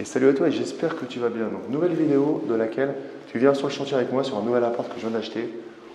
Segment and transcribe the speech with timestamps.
[0.00, 1.44] Et salut à toi et j'espère que tu vas bien.
[1.44, 2.94] Donc nouvelle vidéo de laquelle
[3.28, 5.48] tu viens sur le chantier avec moi sur un nouvel appart que je viens d'acheter.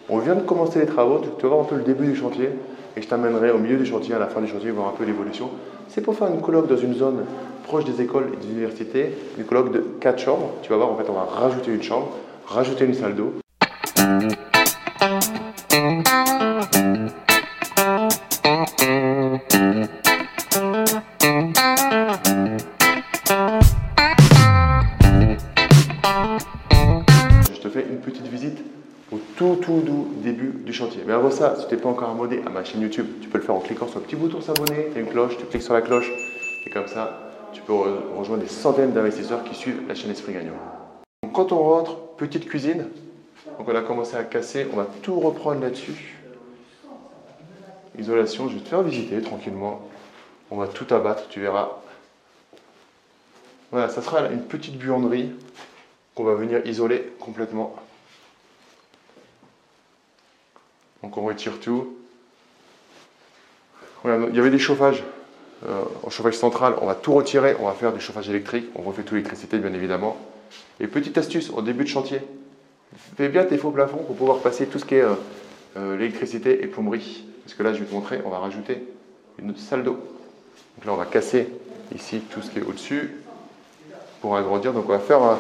[0.08, 2.50] On vient de commencer les travaux, tu vas voir un peu le début du chantier
[2.96, 5.04] et je t'amènerai au milieu du chantier, à la fin du chantier, voir un peu
[5.04, 5.50] l'évolution.
[5.90, 7.26] C'est pour faire une colloque dans une zone
[7.66, 10.52] proche des écoles et des universités, une colloque de 4 chambres.
[10.62, 12.12] Tu vas voir, en fait, on va rajouter une chambre,
[12.48, 13.34] rajouter une salle d'eau.
[29.40, 31.02] Tout tout doux début du chantier.
[31.08, 33.38] Mais avant ça, si tu n'es pas encore abonné à ma chaîne YouTube, tu peux
[33.38, 35.64] le faire en cliquant sur le petit bouton s'abonner, tu as une cloche, tu cliques
[35.64, 36.12] sur la cloche
[36.66, 40.58] et comme ça, tu peux rejoindre des centaines d'investisseurs qui suivent la chaîne Esprit Gagnant.
[41.34, 42.88] Quand on rentre, petite cuisine,
[43.58, 46.18] donc on a commencé à casser, on va tout reprendre là-dessus.
[47.98, 49.88] Isolation, je vais te faire visiter tranquillement.
[50.52, 51.78] On va tout abattre, tu verras.
[53.72, 55.32] Voilà, ça sera une petite buanderie
[56.14, 57.78] qu'on va venir isoler complètement.
[61.04, 61.96] Donc on retire tout.
[64.06, 65.04] il y avait des chauffages
[65.68, 66.76] euh, en chauffage central.
[66.82, 67.56] On va tout retirer.
[67.60, 68.66] On va faire du chauffage électrique.
[68.76, 70.18] On refait toute l'électricité, bien évidemment.
[70.80, 72.22] Et petite astuce au début de chantier.
[73.18, 75.16] Fais bien tes faux plafonds pour pouvoir passer tout ce qui est euh,
[75.78, 77.26] euh, l'électricité et plomberie.
[77.44, 78.84] Parce que là, je vais te montrer, on va rajouter
[79.38, 79.98] une salle d'eau.
[80.78, 81.50] Donc là, on va casser
[81.94, 83.12] ici tout ce qui est au-dessus
[84.22, 84.74] pour agrandir.
[84.74, 85.38] Donc on va faire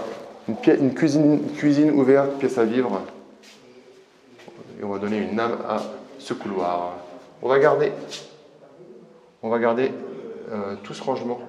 [0.95, 3.01] cuisine, une cuisine ouverte, pièce à vivre
[4.79, 5.81] et on va donner une âme à
[6.19, 6.93] ce couloir.
[7.41, 7.91] On va garder,
[9.43, 9.91] on va garder
[10.51, 11.39] euh, tout ce rangement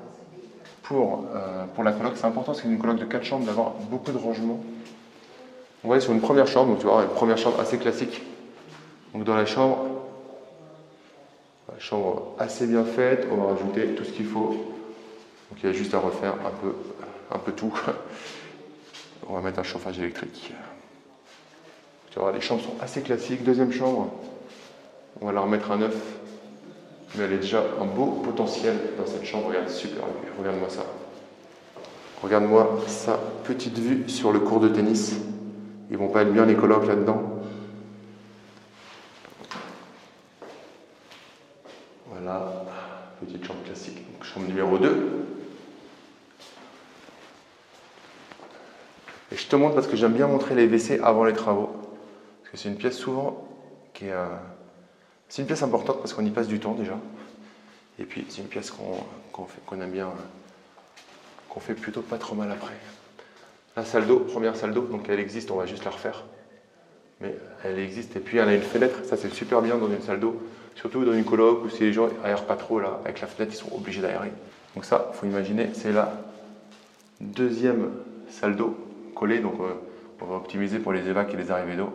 [0.83, 2.15] pour, euh, pour la coloc.
[2.17, 4.61] C'est important, c'est une coloc de 4 chambres d'avoir beaucoup de rangements.
[5.85, 8.23] On va aller sur une première chambre, donc tu vois, une première chambre assez classique.
[9.15, 9.87] Donc dans la chambre,
[11.73, 14.49] la chambre assez bien faite, on va rajouter tout ce qu'il faut.
[15.51, 16.75] Donc il y a juste à refaire un peu,
[17.31, 17.73] un peu tout.
[19.29, 20.53] On va mettre un chauffage électrique.
[22.11, 23.45] Tu vois, les chambres sont assez classiques.
[23.45, 24.11] Deuxième chambre,
[25.21, 25.97] on va la remettre à neuf.
[27.15, 29.49] Mais elle est déjà un beau potentiel dans cette chambre.
[29.49, 30.33] Regarde, super vue.
[30.39, 30.85] Regarde-moi ça.
[32.23, 35.15] Regarde-moi sa petite vue sur le cours de tennis.
[35.91, 37.23] Ils vont pas être bien les colocs là-dedans.
[42.09, 42.65] Voilà,
[43.21, 43.99] petite chambre classique.
[44.23, 45.27] chambre numéro 2.
[49.33, 51.71] Et je te montre parce que j'aime bien montrer les WC avant les travaux
[52.55, 53.47] c'est une pièce souvent
[53.93, 54.13] qui est.
[54.13, 54.27] Euh,
[55.29, 56.99] c'est une pièce importante parce qu'on y passe du temps déjà.
[57.99, 60.09] Et puis c'est une pièce qu'on aime bien,
[61.49, 62.75] qu'on fait plutôt pas trop mal après.
[63.77, 66.25] La salle d'eau, première salle d'eau, donc elle existe, on va juste la refaire.
[67.21, 68.17] Mais elle existe.
[68.17, 70.43] Et puis elle a une fenêtre, ça c'est super bien dans une salle d'eau.
[70.75, 73.53] Surtout dans une coloc où si les gens aèrent pas trop là, avec la fenêtre,
[73.55, 74.33] ils sont obligés d'aérer.
[74.75, 76.13] Donc ça, faut imaginer, c'est la
[77.21, 77.91] deuxième
[78.31, 78.77] salle d'eau
[79.15, 79.75] collée, donc euh,
[80.21, 81.93] on va optimiser pour les évacs et les arrivées d'eau.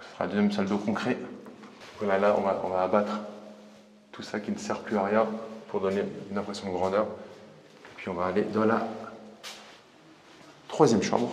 [0.00, 1.16] Ce sera la deuxième salle d'eau concret.
[1.98, 3.20] Voilà, là, on va, on va abattre
[4.12, 5.26] tout ça qui ne sert plus à rien
[5.68, 7.04] pour donner une impression de grandeur.
[7.04, 8.86] Et puis on va aller dans la
[10.68, 11.30] troisième chambre.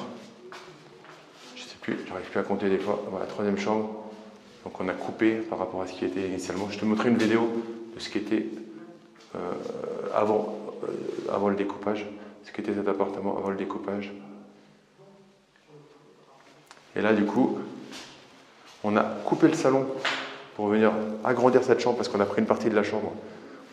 [1.56, 3.02] Je ne sais plus, j'arrive plus à compter des fois.
[3.10, 4.06] Voilà, troisième chambre.
[4.64, 6.70] Donc on a coupé par rapport à ce qui était initialement.
[6.70, 7.50] Je te montrerai une vidéo
[7.96, 8.46] de ce qui était
[9.36, 9.40] euh,
[10.14, 12.06] avant, euh, avant le découpage,
[12.44, 14.12] ce qu'était cet appartement avant le découpage.
[16.96, 17.60] Et là, du coup,
[18.88, 19.86] on a coupé le salon
[20.56, 20.94] pour venir
[21.26, 23.12] agrandir cette chambre parce qu'on a pris une partie de la chambre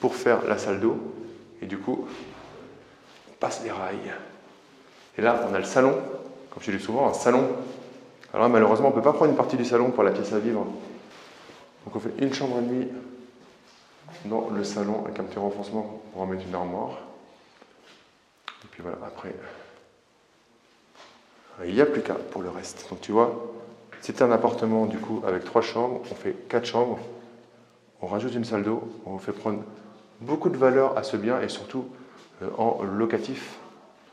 [0.00, 0.98] pour faire la salle d'eau.
[1.62, 2.08] Et du coup,
[3.30, 4.12] on passe les rails.
[5.16, 5.96] Et là, on a le salon,
[6.50, 7.48] comme je dis souvent, un salon.
[8.34, 10.40] Alors malheureusement, on ne peut pas prendre une partie du salon pour la pièce à
[10.40, 10.66] vivre.
[11.84, 12.88] Donc on fait une chambre et demie
[14.24, 16.98] dans le salon avec un petit renfoncement pour en mettre une armoire.
[18.64, 19.32] Et puis voilà, après,
[21.64, 22.88] il n'y a plus qu'à pour le reste.
[22.90, 23.32] Donc tu vois,
[24.04, 26.98] c'est un appartement du coup avec trois chambres, on fait quatre chambres,
[28.02, 29.60] on rajoute une salle d'eau, on fait prendre
[30.20, 31.86] beaucoup de valeur à ce bien et surtout
[32.42, 33.54] euh, en locatif.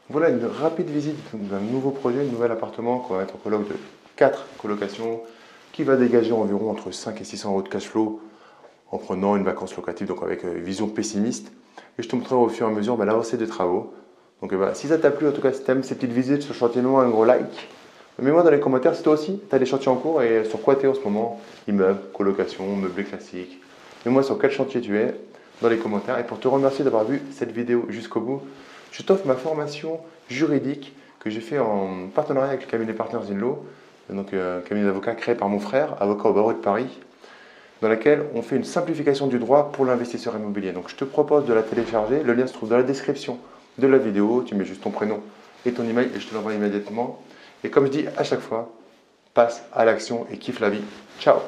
[0.10, 3.68] Voilà une rapide visite d'un nouveau projet, un nouvel appartement qu'on va mettre en coloc
[3.68, 3.76] de
[4.16, 5.20] quatre colocations
[5.74, 8.22] qui va dégager environ entre 5 et 600 euros de cash flow
[8.92, 11.52] en prenant une vacance locative, donc avec euh, vision pessimiste.
[12.00, 13.94] Et je te montrerai au fur et à mesure bah, l'avancée des travaux.
[14.42, 16.44] Donc voilà, si ça t'a plu, en tout cas si tu aimes ces petites visites
[16.44, 17.68] sur chantier, un gros like.
[18.22, 20.62] Mets-moi dans les commentaires si toi aussi, tu as des chantiers en cours et sur
[20.62, 23.60] quoi tu es en ce moment Immeuble, colocation, meublé classique.
[24.06, 25.16] Mets-moi sur quel chantier tu es
[25.60, 26.20] dans les commentaires.
[26.20, 28.42] Et pour te remercier d'avoir vu cette vidéo jusqu'au bout,
[28.92, 33.40] je t'offre ma formation juridique que j'ai fait en partenariat avec le cabinet Partners in
[33.40, 33.66] Law,
[34.12, 37.00] donc euh, cabinet d'avocats créé par mon frère, avocat au barreau de Paris,
[37.82, 40.74] dans laquelle on fait une simplification du droit pour l'investisseur immobilier.
[40.74, 42.22] Donc je te propose de la télécharger.
[42.22, 43.40] Le lien se trouve dans la description
[43.80, 45.22] de la vidéo, tu mets juste ton prénom
[45.66, 47.20] et ton email et je te l'envoie immédiatement.
[47.64, 48.72] Et comme je dis à chaque fois,
[49.34, 50.84] passe à l'action et kiffe la vie.
[51.20, 51.40] Ciao